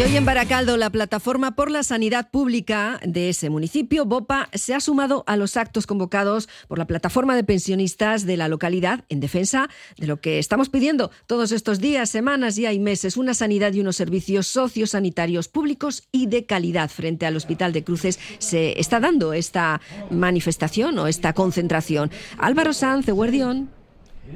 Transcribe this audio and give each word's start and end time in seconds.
Baracaldo, 0.00 0.76
la 0.78 0.90
plataforma 0.90 1.54
por 1.54 1.70
la 1.70 1.82
sanidad 1.82 2.30
pública 2.30 2.98
de 3.04 3.28
ese 3.28 3.50
municipio, 3.50 4.06
BOPA, 4.06 4.48
se 4.54 4.74
ha 4.74 4.80
sumado 4.80 5.24
a 5.26 5.36
los 5.36 5.58
actos 5.58 5.86
convocados 5.86 6.48
por 6.68 6.78
la 6.78 6.86
plataforma 6.86 7.36
de 7.36 7.44
pensionistas 7.44 8.24
de 8.24 8.38
la 8.38 8.48
localidad 8.48 9.04
en 9.08 9.20
defensa 9.20 9.68
de 9.98 10.06
lo 10.06 10.20
que 10.20 10.38
estamos 10.38 10.70
pidiendo 10.70 11.10
todos 11.26 11.52
estos 11.52 11.80
días, 11.80 12.08
semanas 12.08 12.56
y 12.56 12.64
hay 12.64 12.78
meses, 12.78 13.18
una 13.18 13.34
sanidad 13.34 13.74
y 13.74 13.80
unos 13.80 13.96
servicios 13.96 14.46
sociosanitarios 14.46 15.48
públicos 15.48 16.04
y 16.12 16.26
de 16.26 16.46
calidad. 16.46 16.88
Frente 16.90 17.26
al 17.26 17.36
Hospital 17.36 17.72
de 17.72 17.84
Cruces 17.84 18.18
se 18.38 18.80
está 18.80 19.00
dando 19.00 19.34
esta 19.34 19.80
manifestación 20.10 20.98
o 20.98 21.08
esta 21.08 21.34
concentración. 21.34 22.10
Álvaro 22.38 22.72
Sanz, 22.72 23.06
Guardión. 23.06 23.79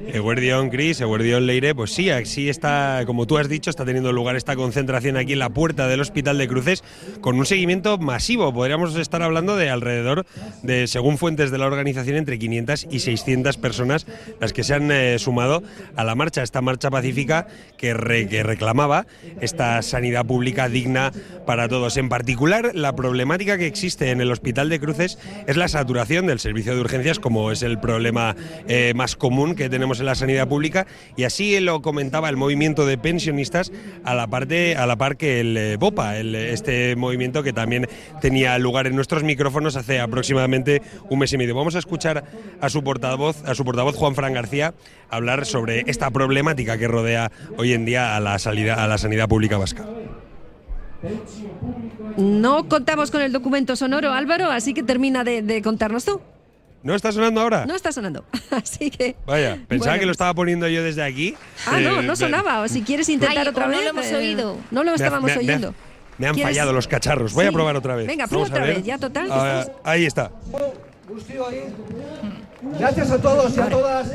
Eguardión 0.09 0.70
Cris, 0.70 1.01
Eguardión 1.01 1.47
Leire, 1.47 1.74
pues 1.74 1.92
sí, 1.92 2.11
así 2.11 2.48
está, 2.48 3.02
como 3.06 3.27
tú 3.27 3.38
has 3.38 3.48
dicho, 3.48 3.70
está 3.70 3.84
teniendo 3.84 4.12
lugar 4.12 4.37
esta 4.37 4.56
concentración 4.56 5.16
aquí 5.16 5.33
en 5.33 5.38
la 5.38 5.51
puerta 5.51 5.88
del 5.88 6.01
Hospital 6.01 6.37
de 6.38 6.48
Cruces 6.48 6.84
con 7.20 7.38
un 7.38 7.47
seguimiento 7.47 7.97
masivo. 7.98 8.52
Podríamos 8.52 8.97
estar 8.97 9.23
hablando 9.23 9.56
de 9.56 9.70
alrededor 9.70 10.27
de, 10.62 10.87
según 10.89 11.16
fuentes 11.16 11.51
de 11.51 11.59
la 11.59 11.66
organización, 11.66 12.16
entre 12.16 12.39
500 12.39 12.89
y 12.91 13.01
600 13.01 13.56
personas 13.56 14.06
las 14.41 14.52
que 14.52 14.65
se 14.65 14.75
han 14.75 14.91
eh, 14.91 15.19
sumado 15.19 15.62
a 15.97 16.05
la 16.05 16.14
marcha, 16.14 16.42
esta 16.42 16.61
marcha 16.61 16.91
pacífica 16.91 17.47
que, 17.77 17.95
reclamaba 17.95 19.06
esta 19.41 19.80
sanidad 19.83 20.27
pública 20.27 20.69
digna 20.69 21.12
para 21.47 21.69
todos. 21.69 21.97
En 21.97 22.09
particular, 22.09 22.73
la 22.75 22.95
problemática 22.97 23.59
que 23.59 23.66
existe 23.66 24.11
en 24.11 24.20
el 24.20 24.30
Hospital 24.30 24.69
de 24.69 24.80
Cruces 24.80 25.19
es 25.47 25.56
la 25.56 25.69
saturación 25.69 26.27
del 26.27 26.41
servicio 26.41 26.75
de 26.75 26.80
urgencias, 26.80 27.19
como 27.19 27.53
es 27.53 27.62
el 27.62 27.78
problema 27.78 28.36
eh, 28.69 28.92
más 28.95 29.17
común 29.17 29.55
que 29.55 29.69
tenemos 29.75 29.98
en 29.98 30.06
la 30.06 30.14
sanidad 30.14 30.47
pública 30.47 30.86
y 31.17 31.25
así 31.25 31.58
lo 31.58 31.83
comentaba 31.83 32.28
el 32.28 32.36
movimiento 32.36 32.86
de 32.86 32.97
pensionistas 32.97 33.72
a 34.05 34.14
la 34.14 34.28
parte 34.28 34.77
a 34.77 34.86
la 34.86 34.94
par 34.94 35.17
que 35.17 35.41
el 35.41 35.56
eh, 35.56 35.77
BOPA, 35.77 36.19
el, 36.19 36.33
este 36.36 36.94
movimiento 36.94 37.42
que 37.42 37.53
también 37.53 37.89
tenía 38.20 38.56
lugar 38.61 38.86
en 38.86 38.95
nuestros 38.95 39.25
micrófonos 39.25 39.75
hace 39.75 39.98
aproximadamente 39.98 40.80
un 41.11 41.19
mes 41.19 41.33
y 41.33 41.39
medio. 41.39 41.56
Vamos 41.56 41.75
a 41.75 41.80
escuchar 41.80 42.22
a 42.61 42.69
su 42.69 42.84
portavoz, 42.84 43.45
a 43.45 43.56
su 43.56 43.64
portavoz 43.64 43.97
Juan 43.97 44.14
Fran 44.14 44.33
García 44.33 44.75
hablar 45.11 45.45
sobre 45.45 45.83
esta 45.91 46.08
problemática 46.12 46.78
que 46.78 46.86
rodea 46.86 47.33
hoy 47.58 47.72
en 47.72 47.84
día 47.84 48.14
a 48.14 48.20
la 48.20 48.39
salida 48.39 48.75
a 48.75 48.86
la 48.86 48.97
sanidad 48.97 49.28
pública 49.28 49.58
vasca. 49.58 49.84
No 52.17 52.69
contamos 52.69 53.11
con 53.11 53.22
el 53.22 53.33
documento 53.33 53.75
sonoro, 53.75 54.12
Álvaro, 54.12 54.52
así 54.52 54.72
que 54.72 54.84
termina 54.84 55.25
de, 55.25 55.42
de 55.42 55.62
contarnos 55.62 56.05
tú. 56.05 56.20
¿No 56.84 56.94
está 56.94 57.12
sonando 57.12 57.40
ahora? 57.40 57.64
No 57.64 57.74
está 57.74 57.92
sonando. 57.92 58.27
Así 58.50 58.90
que. 58.90 59.16
Vaya, 59.27 59.58
pensaba 59.66 59.98
que 59.98 60.04
lo 60.04 60.12
estaba 60.12 60.34
poniendo 60.34 60.68
yo 60.68 60.84
desde 60.84 61.02
aquí. 61.02 61.34
Ah, 61.66 61.80
no, 61.80 62.02
no 62.02 62.14
sonaba. 62.14 62.60
O 62.60 62.68
si 62.68 62.82
quieres 62.82 63.08
intentar 63.08 63.48
otra 63.48 63.66
vez. 63.66 63.78
No 63.78 63.82
lo 63.82 63.88
hemos 63.88 64.06
eh, 64.06 64.16
oído. 64.16 64.58
No 64.70 64.84
lo 64.84 64.92
estábamos 64.92 65.34
oyendo. 65.34 65.74
Me, 66.18 66.28
han 66.28 66.38
fallado 66.38 66.74
los 66.74 66.86
cacharros. 66.86 67.32
Voy 67.32 67.46
a 67.46 67.52
probar 67.52 67.74
otra 67.74 67.96
vez. 67.96 68.06
Venga, 68.06 68.27
prueba 68.27 68.46
otra 68.46 68.66
vez, 68.66 68.84
ya 68.84 68.98
total. 68.98 69.28
Ah, 69.32 69.66
ahí 69.82 70.05
está. 70.05 70.30
Gracias 72.78 73.10
a 73.10 73.18
todos 73.18 73.56
y 73.56 73.60
a 73.60 73.68
todas 73.70 74.12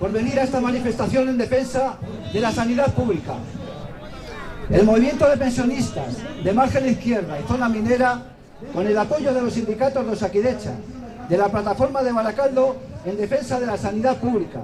por 0.00 0.10
venir 0.10 0.40
a 0.40 0.42
esta 0.42 0.60
manifestación 0.60 1.28
en 1.28 1.38
defensa 1.38 1.98
de 2.32 2.40
la 2.40 2.50
sanidad 2.50 2.92
pública. 2.94 3.34
El 4.70 4.84
movimiento 4.84 5.28
de 5.30 5.36
pensionistas 5.36 6.16
de 6.42 6.52
margen 6.52 6.88
izquierda 6.88 7.38
y 7.38 7.46
zona 7.46 7.68
minera, 7.68 8.22
con 8.74 8.86
el 8.86 8.98
apoyo 8.98 9.32
de 9.32 9.40
los 9.40 9.54
sindicatos 9.54 10.04
de 10.04 10.12
Osakidecha, 10.12 10.72
de 11.28 11.36
la 11.36 11.48
plataforma 11.48 12.02
de 12.02 12.12
Baracaldo 12.12 12.76
en 13.04 13.16
defensa 13.16 13.60
de 13.60 13.66
la 13.66 13.76
sanidad 13.76 14.16
pública, 14.16 14.60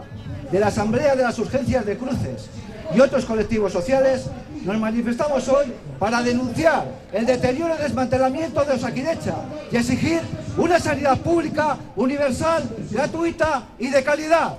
de 0.50 0.60
la 0.60 0.68
Asamblea 0.68 1.14
de 1.14 1.22
las 1.22 1.38
Urgencias 1.38 1.84
de 1.84 1.96
Cruces 1.96 2.48
y 2.94 3.00
otros 3.00 3.24
colectivos 3.24 3.72
sociales, 3.72 4.26
nos 4.64 4.78
manifestamos 4.78 5.46
hoy 5.48 5.66
para 5.98 6.22
denunciar 6.22 6.86
el 7.12 7.26
deterioro 7.26 7.74
y 7.78 7.82
desmantelamiento 7.82 8.64
de 8.64 8.72
Osakidecha 8.72 9.34
y 9.70 9.76
exigir 9.76 10.20
una 10.56 10.78
sanidad 10.78 11.18
pública, 11.18 11.76
universal, 11.96 12.62
gratuita 12.90 13.64
y 13.78 13.90
de 13.90 14.02
calidad. 14.02 14.54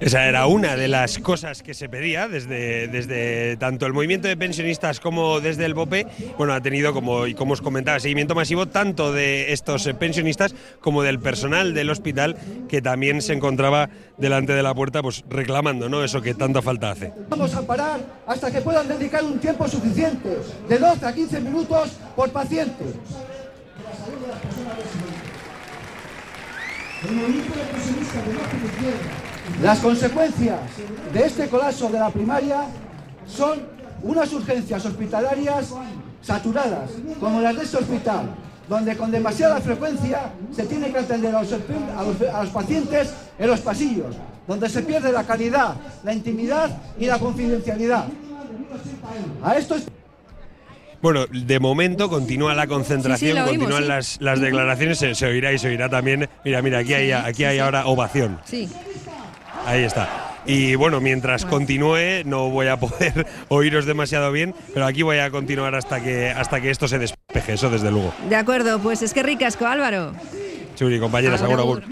Esa 0.00 0.26
era 0.26 0.46
una 0.46 0.76
de 0.76 0.88
las 0.88 1.18
cosas 1.18 1.62
que 1.62 1.74
se 1.74 1.90
pedía 1.90 2.26
desde, 2.26 2.88
desde 2.88 3.58
tanto 3.58 3.84
el 3.84 3.92
movimiento 3.92 4.28
de 4.28 4.36
pensionistas 4.36 4.98
como 4.98 5.40
desde 5.40 5.66
el 5.66 5.74
BOPE. 5.74 6.06
Bueno, 6.38 6.54
ha 6.54 6.62
tenido, 6.62 6.94
como, 6.94 7.26
y 7.26 7.34
como 7.34 7.52
os 7.52 7.60
comentaba, 7.60 8.00
seguimiento 8.00 8.34
masivo 8.34 8.66
tanto 8.66 9.12
de 9.12 9.52
estos 9.52 9.88
pensionistas 9.98 10.54
como 10.80 11.02
del 11.02 11.20
personal 11.20 11.74
del 11.74 11.90
hospital 11.90 12.36
que 12.68 12.80
también 12.80 13.20
se 13.20 13.34
encontraba 13.34 13.90
delante 14.16 14.54
de 14.54 14.62
la 14.62 14.74
puerta 14.74 15.02
pues 15.02 15.22
reclamando 15.28 15.90
¿no? 15.90 16.02
eso 16.02 16.22
que 16.22 16.34
tanta 16.34 16.62
falta 16.62 16.92
hace. 16.92 17.12
Vamos 17.28 17.54
a 17.54 17.66
parar 17.66 18.00
hasta 18.26 18.50
que 18.50 18.62
puedan 18.62 18.88
dedicar 18.88 19.22
un 19.22 19.38
tiempo 19.38 19.68
suficiente, 19.68 20.38
de 20.66 20.78
12 20.78 21.06
a 21.06 21.12
15 21.12 21.40
minutos 21.40 21.90
por 22.16 22.30
paciente. 22.30 22.84
El 22.86 24.06
movimiento 24.06 24.26
de 24.26 24.32
pensionistas 24.32 24.56
de 24.56 24.64
margen 24.64 25.00
izquierda 25.04 25.20
las 29.62 29.78
consecuencias 29.78 30.58
de 31.12 31.24
este 31.24 31.48
colapso 31.48 31.88
de 31.88 31.98
la 31.98 32.10
primaria 32.10 32.64
son 33.26 33.60
unas 34.02 34.32
urgencias 34.32 34.84
hospitalarias 34.84 35.74
saturadas, 36.22 36.90
como 37.18 37.40
las 37.40 37.56
de 37.56 37.64
este 37.64 37.78
hospital, 37.78 38.34
donde 38.68 38.96
con 38.96 39.10
demasiada 39.10 39.60
frecuencia 39.60 40.32
se 40.54 40.64
tiene 40.66 40.92
que 40.92 40.98
atender 40.98 41.34
a 41.34 41.42
los, 41.42 41.52
a 41.52 42.42
los, 42.42 42.50
pacientes 42.50 43.12
en 43.38 43.46
los 43.48 43.60
pasillos, 43.60 44.14
donde 44.46 44.68
se 44.68 44.82
pierde 44.82 45.12
la 45.12 45.24
calidad, 45.24 45.74
la 46.04 46.12
intimidad 46.12 46.70
y 46.98 47.06
la 47.06 47.18
confidencialidad. 47.18 48.04
A 49.42 49.54
esto 49.54 49.76
bueno, 51.02 51.26
de 51.26 51.60
momento 51.60 52.08
continúa 52.08 52.54
la 52.54 52.66
concentración, 52.66 53.44
continúan 53.46 53.88
las, 53.88 54.20
las, 54.20 54.40
declaraciones, 54.40 54.98
se, 54.98 55.14
se, 55.14 55.26
oirá 55.26 55.52
y 55.52 55.58
se 55.58 55.68
oirá 55.68 55.88
también. 55.88 56.28
Mira, 56.44 56.62
mira, 56.62 56.78
aquí 56.78 56.94
hay, 56.94 57.12
aquí 57.12 57.44
hay 57.44 57.58
ahora 57.58 57.86
ovación. 57.86 58.38
Sí. 58.44 58.68
Ahí 59.66 59.84
está. 59.84 60.30
Y 60.46 60.74
bueno, 60.74 61.00
mientras 61.00 61.44
continúe, 61.44 62.24
no 62.24 62.50
voy 62.50 62.68
a 62.68 62.78
poder 62.78 63.26
oíros 63.48 63.84
demasiado 63.84 64.32
bien, 64.32 64.54
pero 64.72 64.86
aquí 64.86 65.02
voy 65.02 65.18
a 65.18 65.30
continuar 65.30 65.74
hasta 65.74 66.02
que, 66.02 66.30
hasta 66.30 66.60
que 66.60 66.70
esto 66.70 66.88
se 66.88 66.98
despeje, 66.98 67.52
eso 67.52 67.70
desde 67.70 67.90
luego. 67.90 68.12
De 68.28 68.36
acuerdo, 68.36 68.78
pues 68.78 69.02
es 69.02 69.12
que 69.12 69.22
ricasco, 69.22 69.66
Álvaro. 69.66 70.12
Churi, 70.76 70.98
compañeras, 70.98 71.42
agur, 71.42 71.60
agur. 71.60 71.82